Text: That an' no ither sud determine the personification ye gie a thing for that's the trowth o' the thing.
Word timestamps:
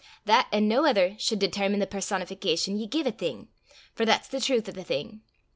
That 0.25 0.49
an' 0.51 0.67
no 0.67 0.83
ither 0.87 1.15
sud 1.19 1.37
determine 1.37 1.79
the 1.79 1.85
personification 1.85 2.75
ye 2.75 2.87
gie 2.87 3.01
a 3.01 3.11
thing 3.11 3.49
for 3.93 4.03
that's 4.03 4.27
the 4.27 4.39
trowth 4.41 4.67
o' 4.67 4.71
the 4.71 4.83
thing. 4.83 5.21